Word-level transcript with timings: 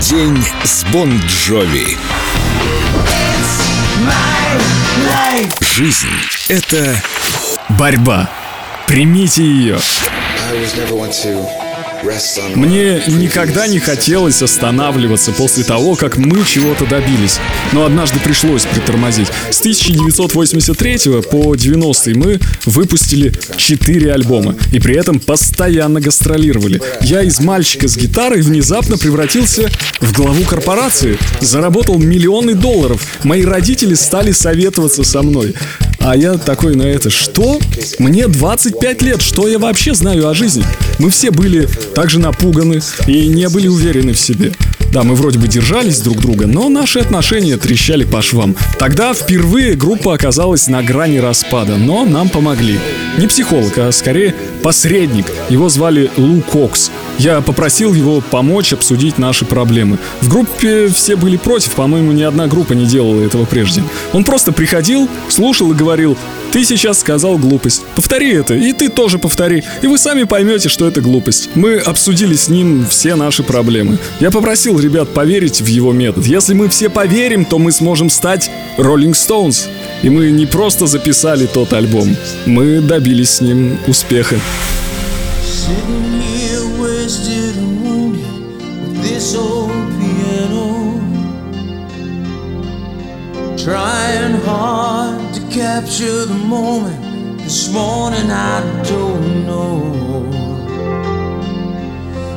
День 0.00 0.40
с 0.62 0.84
Бон 0.92 1.18
Джови. 1.26 1.98
Жизнь— 5.60 6.06
это 6.48 7.02
Борьба. 7.70 8.30
Примите 8.86 9.42
ее. 9.42 9.78
Мне 12.54 13.02
никогда 13.08 13.66
не 13.66 13.78
хотелось 13.78 14.42
останавливаться 14.42 15.32
после 15.32 15.64
того, 15.64 15.96
как 15.96 16.16
мы 16.16 16.44
чего-то 16.44 16.86
добились. 16.86 17.38
Но 17.72 17.84
однажды 17.84 18.20
пришлось 18.20 18.64
притормозить. 18.64 19.28
С 19.50 19.60
1983 19.60 21.22
по 21.30 21.56
90 21.56 22.10
мы 22.10 22.40
выпустили 22.66 23.32
4 23.56 24.12
альбома. 24.12 24.54
И 24.72 24.78
при 24.78 24.96
этом 24.96 25.18
постоянно 25.18 26.00
гастролировали. 26.00 26.80
Я 27.00 27.22
из 27.22 27.40
мальчика 27.40 27.88
с 27.88 27.96
гитарой 27.96 28.42
внезапно 28.42 28.96
превратился 28.96 29.70
в 30.00 30.12
главу 30.12 30.44
корпорации. 30.44 31.18
Заработал 31.40 31.98
миллионы 31.98 32.54
долларов. 32.54 33.06
Мои 33.24 33.44
родители 33.44 33.94
стали 33.94 34.32
советоваться 34.32 35.02
со 35.02 35.22
мной. 35.22 35.54
А 36.08 36.16
я 36.16 36.38
такой 36.38 36.74
на 36.74 36.84
это, 36.84 37.10
что? 37.10 37.60
Мне 37.98 38.28
25 38.28 39.02
лет, 39.02 39.20
что 39.20 39.46
я 39.46 39.58
вообще 39.58 39.92
знаю 39.92 40.26
о 40.26 40.32
жизни? 40.32 40.64
Мы 40.98 41.10
все 41.10 41.30
были 41.30 41.68
также 41.94 42.18
напуганы 42.18 42.80
и 43.06 43.26
не 43.26 43.46
были 43.50 43.68
уверены 43.68 44.14
в 44.14 44.18
себе. 44.18 44.54
Да, 44.90 45.02
мы 45.02 45.14
вроде 45.14 45.38
бы 45.38 45.48
держались 45.48 46.00
друг 46.00 46.16
друга, 46.16 46.46
но 46.46 46.70
наши 46.70 46.98
отношения 46.98 47.58
трещали 47.58 48.04
по 48.04 48.22
швам. 48.22 48.56
Тогда 48.78 49.12
впервые 49.12 49.74
группа 49.74 50.14
оказалась 50.14 50.66
на 50.68 50.82
грани 50.82 51.18
распада, 51.18 51.76
но 51.76 52.06
нам 52.06 52.30
помогли. 52.30 52.80
Не 53.18 53.26
психолог, 53.26 53.76
а 53.76 53.92
скорее 53.92 54.34
посредник. 54.62 55.26
Его 55.50 55.68
звали 55.68 56.10
Лу 56.16 56.40
Кокс. 56.40 56.90
Я 57.18 57.40
попросил 57.40 57.94
его 57.94 58.20
помочь 58.20 58.72
обсудить 58.72 59.18
наши 59.18 59.44
проблемы. 59.44 59.98
В 60.20 60.28
группе 60.28 60.88
все 60.88 61.16
были 61.16 61.36
против, 61.36 61.74
по-моему, 61.74 62.12
ни 62.12 62.22
одна 62.22 62.46
группа 62.46 62.74
не 62.74 62.86
делала 62.86 63.20
этого 63.20 63.44
прежде. 63.44 63.82
Он 64.12 64.22
просто 64.22 64.52
приходил, 64.52 65.08
слушал 65.28 65.72
и 65.72 65.74
говорил, 65.74 66.16
ты 66.52 66.64
сейчас 66.64 67.00
сказал 67.00 67.36
глупость. 67.36 67.82
Повтори 67.96 68.32
это, 68.32 68.54
и 68.54 68.72
ты 68.72 68.88
тоже 68.88 69.18
повтори. 69.18 69.64
И 69.82 69.88
вы 69.88 69.98
сами 69.98 70.22
поймете, 70.22 70.68
что 70.68 70.86
это 70.86 71.00
глупость. 71.00 71.50
Мы 71.56 71.76
обсудили 71.76 72.34
с 72.34 72.48
ним 72.48 72.86
все 72.88 73.16
наши 73.16 73.42
проблемы. 73.42 73.98
Я 74.20 74.30
попросил 74.30 74.78
ребят 74.78 75.12
поверить 75.12 75.60
в 75.60 75.66
его 75.66 75.92
метод. 75.92 76.24
Если 76.24 76.54
мы 76.54 76.68
все 76.68 76.88
поверим, 76.88 77.44
то 77.44 77.58
мы 77.58 77.72
сможем 77.72 78.10
стать 78.10 78.50
Rolling 78.76 79.12
Stones. 79.12 79.66
И 80.02 80.08
мы 80.08 80.30
не 80.30 80.46
просто 80.46 80.86
записали 80.86 81.46
тот 81.46 81.72
альбом, 81.72 82.16
мы 82.46 82.80
добились 82.80 83.30
с 83.30 83.40
ним 83.40 83.78
успеха. 83.88 84.36
Sitting 85.42 86.17
here 87.08 87.38
wasted 87.38 87.56
and 87.56 87.82
wounded 87.82 88.82
with 88.82 89.02
this 89.02 89.34
old 89.34 89.70
piano. 89.98 91.00
Trying 93.56 94.34
hard 94.42 95.34
to 95.34 95.40
capture 95.48 96.26
the 96.26 96.34
moment. 96.34 97.38
This 97.38 97.72
morning 97.72 98.30
I 98.30 98.60
don't 98.84 99.46
know. 99.46 100.30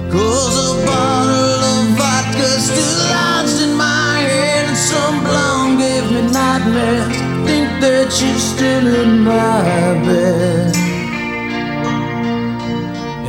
Cause 0.09 0.55
a 0.71 0.85
bottle 0.85 1.63
of 1.73 1.97
vodka 1.97 2.47
still 2.59 3.09
lodged 3.09 3.61
in 3.61 3.75
my 3.75 4.19
head, 4.19 4.67
and 4.69 4.77
some 4.77 5.19
blonde 5.21 5.79
gave 5.79 6.05
me 6.11 6.21
nightmares. 6.31 7.17
Think 7.45 7.69
that 7.81 8.11
she's 8.11 8.41
still 8.41 8.87
in 8.87 9.19
my 9.19 9.63
bed. 10.05 10.90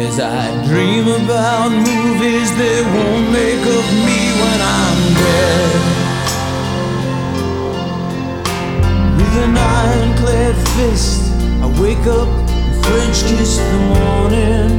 As 0.05 0.19
I 0.19 0.50
dream 0.67 1.06
about 1.06 1.70
movies 1.70 2.50
they 2.56 2.83
won't 2.95 3.31
make 3.31 3.64
of 3.78 3.86
me 4.06 4.20
when 4.42 4.58
I'm 4.78 5.00
dead. 5.22 5.72
With 9.17 9.34
an 9.45 9.56
ironclad 9.56 10.57
fist, 10.74 11.33
I 11.63 11.67
wake 11.80 12.07
up 12.20 12.29
and 12.29 12.85
French 12.85 13.18
kiss 13.30 13.58
the 13.58 13.79
morning. 13.95 14.70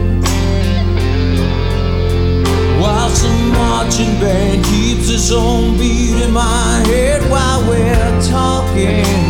While 2.81 3.09
some 3.09 3.49
marching 3.51 4.19
band 4.19 4.65
keeps 4.65 5.09
its 5.09 5.31
own 5.31 5.77
beat 5.77 6.21
in 6.21 6.33
my 6.33 6.83
head 6.87 7.21
while 7.31 7.61
we're 7.69 8.21
talking 8.29 9.22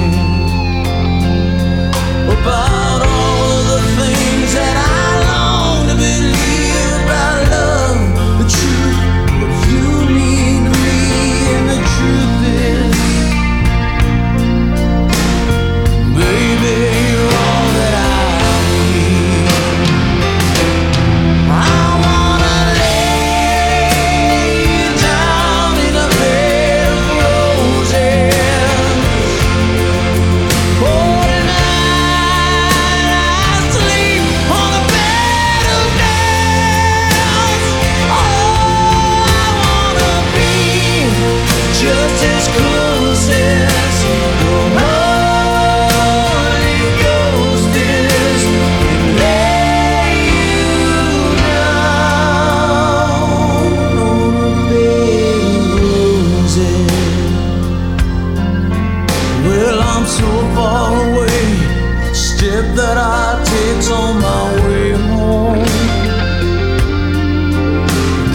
Well, 59.73 59.81
I'm 59.81 60.05
so 60.05 60.29
far 60.53 60.93
away. 61.09 62.13
Step 62.13 62.75
that 62.75 62.95
I 62.95 63.41
take's 63.43 63.89
on 63.89 64.21
my 64.21 64.43
way 64.67 64.91
home. 64.91 65.65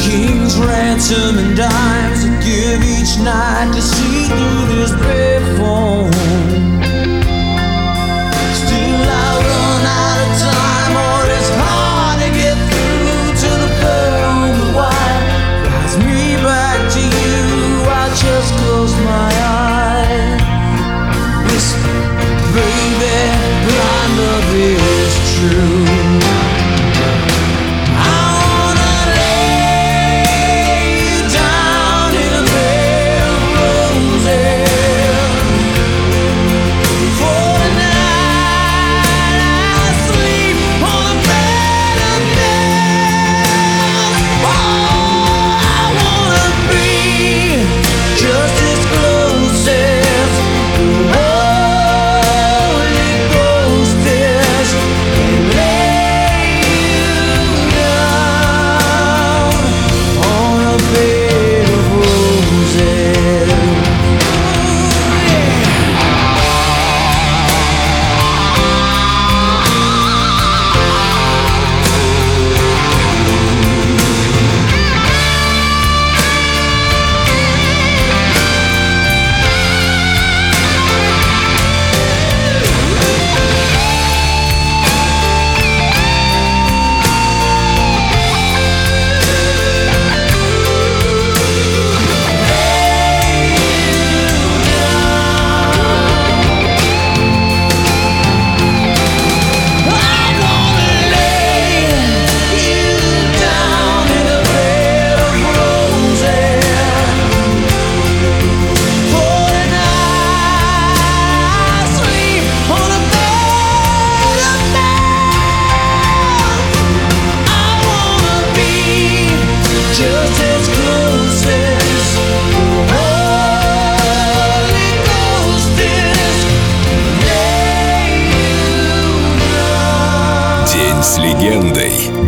King's 0.03 0.59
ransom 0.59 1.39
and 1.39 1.57
dimes 1.57 2.25
I 2.25 2.43
give 2.43 2.83
each 2.83 3.23
night 3.23 3.73
to 3.73 3.81
see 3.81 4.27
through 4.27 4.67
this 4.75 4.91
payphone. 4.91 6.11
Still, 6.11 6.28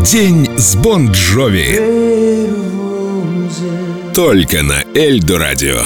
День 0.05 0.49
с 0.57 0.77
Бон 0.77 1.11
Джови. 1.13 1.79
Только 4.15 4.63
на 4.63 4.83
Эльдо 4.95 5.39
радио. 5.39 5.83